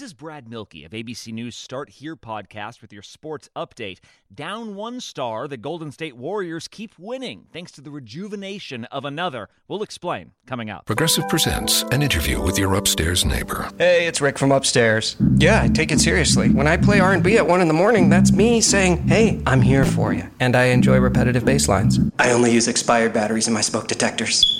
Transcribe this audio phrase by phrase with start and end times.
[0.00, 3.98] This is Brad Milkey of ABC News Start Here podcast with your sports update.
[4.34, 9.50] Down one star, the Golden State Warriors keep winning thanks to the rejuvenation of another.
[9.68, 10.86] We'll explain coming up.
[10.86, 13.68] Progressive presents an interview with your upstairs neighbor.
[13.76, 15.16] Hey, it's Rick from upstairs.
[15.36, 16.48] Yeah, I take it seriously.
[16.48, 19.84] When I play R&B at 1 in the morning, that's me saying, "Hey, I'm here
[19.84, 22.00] for you." And I enjoy repetitive bass lines.
[22.18, 24.59] I only use expired batteries in my smoke detectors.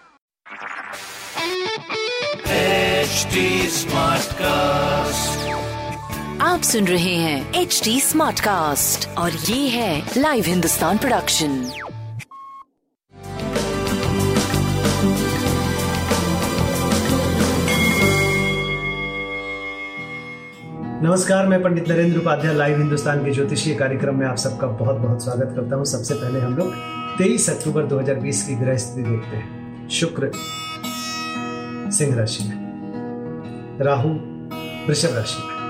[6.41, 11.71] आप सुन रहे हैं H D smart cast और ये है live Hindustan production
[21.03, 25.23] नमस्कार मैं Pandit Narendra Upadhyay live Hindustan के ज्योतिषीय कार्यक्रम में आप सबका बहुत बहुत
[25.23, 26.73] स्वागत करता हूँ। सबसे पहले हम लोग
[27.17, 30.31] 23 अक्टूबर 2020 की ग्रह स्थिति देखते हैं। शुक्र
[31.91, 32.60] सिंह राशि में।
[33.81, 34.09] राहु,
[34.87, 35.61] वृषभ राशि में।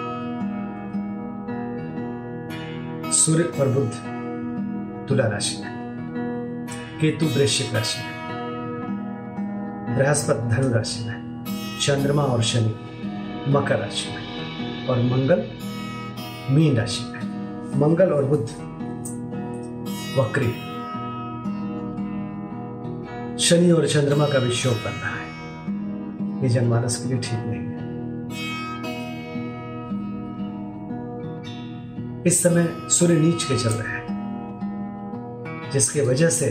[3.11, 3.91] सूर्य और बुद्ध
[5.09, 5.71] तुला राशि में।
[7.01, 8.21] केतु वृश्चिक राशि में।
[9.97, 11.45] बृहस्पति धनु राशि में।
[11.81, 12.75] चंद्रमा और शनि
[13.51, 15.47] मकर राशि में। और मंगल,
[16.55, 17.21] मीन राशि में।
[17.79, 18.49] मंगल और बुद्ध
[20.19, 20.51] वक्री।
[23.39, 25.31] शनि और चंद्रमा का भी योग बन रहा है।
[26.43, 27.70] ये जनमानस के लिए ठीक नहीं।
[32.27, 36.45] इस समय सूर्य नीच के चल रहे हैं, जिसके वजह से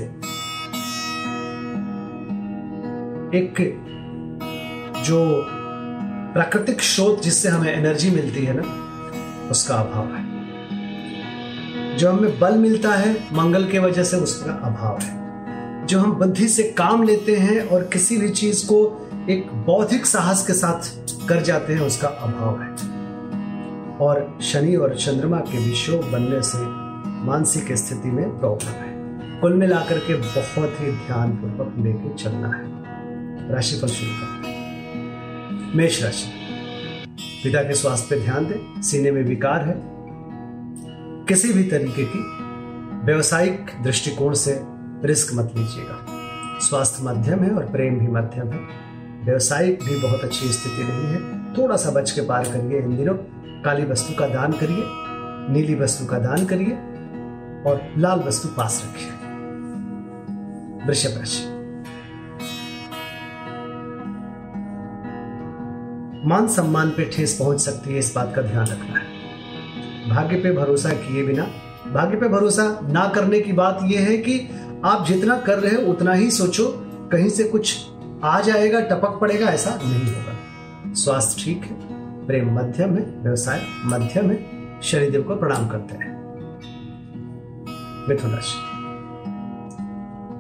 [3.35, 3.81] एक
[5.07, 5.47] जो
[6.33, 8.63] प्राकृतिक स्रोत जिससे हमें एनर्जी मिलती है ना,
[9.51, 10.25] उसका अभाव है।
[11.97, 15.21] जो हमें बल मिलता है, मंगल के वजह से उसका अभाव है।
[15.87, 20.47] जो हम बुद्धि से काम लेते हैं और किसी भी चीज़ को एक बौद्धिक साहस
[20.47, 20.81] के साथ
[21.29, 22.90] कर जाते हैं, उसका अभाव है।
[24.01, 26.59] और शनि और चंद्रमा के विशोक बनने से
[27.27, 28.91] मानसिक स्थिति में प्रॉब्लम है।
[29.41, 32.81] कुल मिलाकर के बहुत ही ध्यान पूर्वक लेके चलना है।
[33.55, 36.27] राशिफल शुरू करते हैं। मेष राशि।
[37.45, 39.83] पिता के स्वास्थ्य पे ध्यान दें। सीने में विकार है।
[41.25, 42.19] किसी भी तरीके की
[43.07, 44.61] व्यवसायिक दृष्टिकोण से
[45.05, 46.07] रिस्क मत लीजिएगा।
[46.61, 48.61] स्वास्थ्य मध्यम है और प्रेम भी मध्यम है।
[49.25, 53.15] व्यवसायिक भी बहुत अच्छी स्थिति नहीं है। थोड़ा सा बच के पार करिए इन दिनों।
[53.65, 54.85] काली वस्तु का दान करिए,
[55.53, 56.73] नीली वस्तु का दान करिए
[57.71, 59.11] और लाल वस्तु पास रखिए।
[60.87, 61.45] वृषभ राशि।
[66.29, 69.07] मान सम्मान पे ठेस पहुँच सकती है, इस बात का ध्यान रखना है।
[70.11, 71.43] भाग्य पे भरोसा किए बिना,
[71.93, 74.51] भाग्य पे भरोसा ना करने की बात यह है कि
[74.85, 76.69] आप जितना कर रहे हो, उतना ही सोचो,
[77.13, 77.87] कहीं से कुछ
[78.25, 81.90] आ जाएगा, टपक पड़ेगा, ऐसा नहीं होगा। स्वास्थ्य ठीक है
[82.31, 84.47] प्रेम मध्यम है, व्यवसाय मध्यम है,
[84.83, 86.23] शनिदेव को प्रणाम करते हैं।
[88.09, 88.59] मिथुन राशि।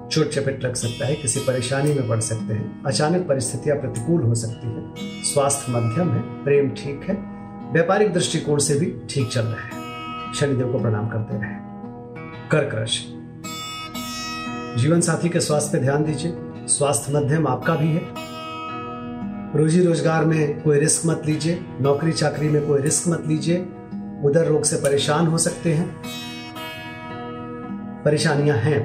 [0.08, 4.34] चोट चपेट लग सकता है, किसी परेशानी में पड़ सकते हैं, अचानक परिस्थितियाँ प्रतिकूल हो
[4.34, 7.14] सकती है। स्वास्थ्य मध्यम है, प्रेम ठीक है,
[7.72, 9.70] व्यापारिक दृष्टिकोण से भी ठीक चल रहा है।
[10.34, 11.54] शनिदेव को प्रणाम करते रहे।
[12.48, 13.32] कर्क राशि।
[14.76, 16.34] जीवन साथी के स्वास्थ्य पर ध्यान दीजिए,
[16.66, 18.29] स्वास्थ्य मध्यम आपका भी है
[19.56, 23.56] रोजी रोज़गार में कोई रिस्क मत लीजिए नौकरी चाकरी में कोई रिस्क मत लीजिए।
[24.24, 26.02] उधर रोग से परेशान हो सकते हैं।
[28.04, 28.80] परेशानियाँ हैं।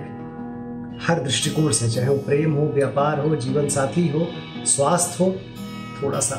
[1.08, 4.28] हर दृष्टिकोण से चाहे वो प्रेम हो, व्यापार हो, जीवन साथी हो,
[4.66, 5.36] स्वास्थ्य हो
[6.02, 6.36] थोड़ा सा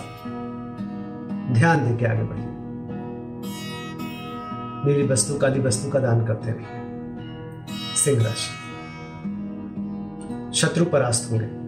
[1.53, 2.45] ध्यान दे के आगे बढ़िए।
[4.87, 6.83] नीली वस्तु, काली वस्तु का दान करते रहिए।
[7.97, 8.51] सिंह राशि।
[10.61, 11.66] शत्रु परास्त होंगे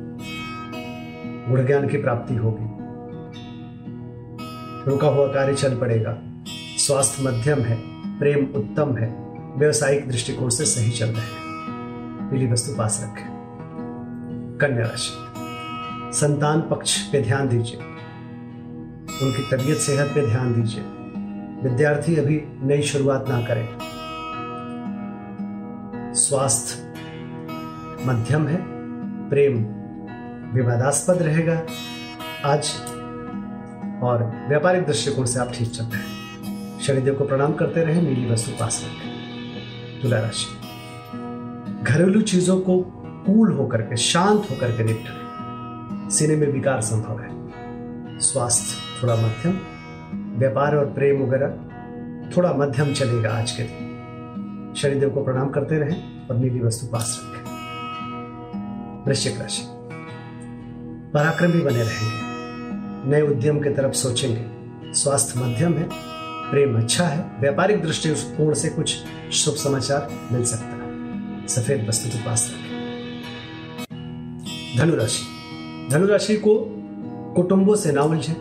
[1.49, 2.79] गुण ज्ञान की प्राप्ति होगी।
[4.91, 6.19] रुका हुआ कार्य चल पड़ेगा।
[6.79, 7.77] स्वास्थ्य मध्यम है,
[8.19, 11.49] प्रेम उत्तम है, व्यवसायिक दृष्टिकोण से सही चल रहे हैं।
[12.31, 13.29] पीली वस्तु पास रखें।
[14.61, 15.11] कन्या राशि।
[16.19, 17.77] संतान पक्ष पे ध्यान दीजिए।
[19.27, 20.85] उनकी तबीयत सेहत पे ध्यान दीजिए।
[21.69, 23.69] विद्यार्थी अभी नई शुरुआत ना करें।
[26.15, 26.95] स्वास्थ्य
[28.07, 28.59] मध्यम है,
[29.29, 29.78] प्रेम
[30.55, 31.63] विवादास्पद रहेगा।
[32.45, 32.75] आज
[34.03, 38.31] और व्यापारिक दृष्टिकोण से आप ठीक चल रहे हैं। शनिदेव को प्रणाम करते रहे, नीली
[38.31, 40.59] वस्तु पास रखें। तुला राशि।
[41.85, 42.83] घरेलू चीज़ों को
[43.27, 47.49] कूल होकर के, शांत होकर के निपटाएँ सीने में विकार संभव है।
[48.19, 49.59] स्वास्थ्य थोड़ा मध्यम,
[50.39, 51.51] व्यापार और प्रेम वगैरह
[52.37, 57.21] थोड़ा मध्यम चलेगा आज के दिन। शनिदेव को प्रणाम करते रहें और नीली वस्तु पास
[57.25, 57.45] रखें।
[59.07, 59.78] वृश्चिक राशि।
[61.15, 62.29] पराक्रमी बने रहेंगे।
[63.11, 64.59] नए उद्यम की तरफ़ सोचेंगे।
[64.93, 65.89] स्वास्थ्य मध्यम है,
[66.51, 68.97] प्रेम अच्छा है, व्यापारिक दृष्टिकोण से कुछ
[69.33, 70.89] शुभ समाचार मिल सकता है।
[71.47, 72.69] सफ़ेद वस्तु के पास रखें।
[74.79, 75.25] धनुराशि।
[75.91, 76.75] धनुराशि को
[77.37, 78.37] कुटुंबों से ना उलझे।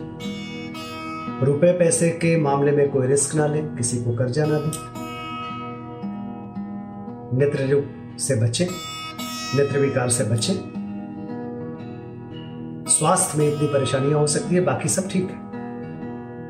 [1.44, 4.98] रुपए पैसे के मामले में कोई रिस्क ना ले, किसी को कर्जा ना दे।
[7.36, 7.88] नेत्र
[8.18, 8.68] से बचे,
[9.54, 10.77] नेत्र विकार से बचे।
[12.88, 15.36] स्वास्थ्य में इतनी परेशानियाँ हो सकती है, बाकी सब ठीक है।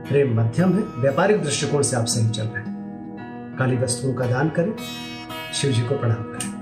[0.04, 2.78] प्रेम मध्यम है, व्यापारिक दृष्टिकोण से आप सही चल रहे हैं।
[3.58, 4.76] काली वस्तुओं का दान करें,
[5.54, 6.58] शिव जी को प्रणाम करें।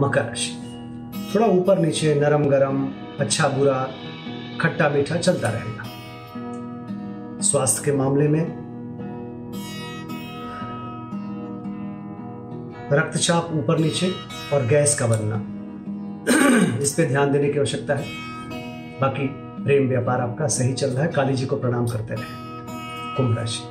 [0.00, 0.56] मकर राशि।
[1.34, 2.88] थोड़ा ऊपर नीचे, नरम गरम
[3.20, 3.88] अच्छा बुरा,
[4.60, 5.84] खट्टा मीठा चलता रहेगा।
[7.40, 8.70] स्वास्थ्य के मामले में
[12.92, 14.12] रक्तचाप ऊपर नीचे
[14.52, 15.60] और गैस का बनना।
[16.78, 18.30] इस पे ध्यान देने की आवश्यकता है।
[19.00, 19.26] बाकी
[19.64, 22.24] प्रेम व्यापार आपका सही चल रहा है, काली जी को प्रणाम करते रहे।
[23.16, 23.62] कुंभ राशि।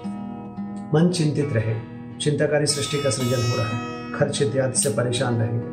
[0.93, 1.75] मन चिंतित रहे,
[2.21, 5.65] चिंताकारी सृष्टि का सृजन हो रहा है खर्च इत्यादि से परेशान रहेंगे।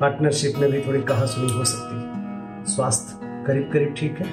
[0.00, 4.26] पार्टनरशिप में भी थोड़ी कहा सुनी हो सकती है। स्वास्थ्य करीब करीब ठीक है।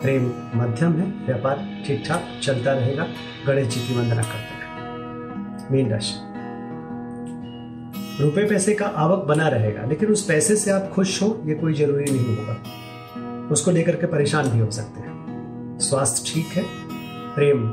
[0.00, 3.06] प्रेम मध्यम है, व्यापार ठीक ठाक चलता रहेगा,
[3.46, 6.14] गणेश जी की वंदना करते रहे। मीन राशि।
[8.22, 11.74] रुपए पैसे का आवक बना रहेगा, लेकिन उस पैसे से आप खुश हो, ये कोई
[11.74, 12.56] ज़रूरी नहीं होगा।
[13.50, 16.64] उसको लेकर के परेशान भी हो सकते हैं। स्वास्थ्य ठीक है
[17.34, 17.70] प्रेम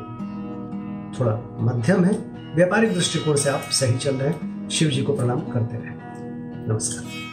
[1.19, 2.13] थोड़ा मध्यम है
[2.55, 5.95] व्यापारिक दृष्टिकोण से आप सही चल रहे हैं शिव जी को प्रणाम करते रहे।
[6.67, 7.25] नमस्कार।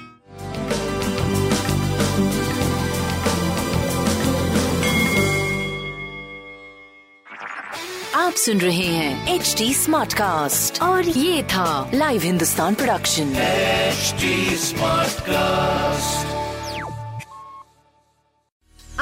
[8.14, 14.14] आप सुन रहे हैं एच डी स्मार्ट कास्ट और ये था live Hindustan production H
[14.60, 16.43] smart cast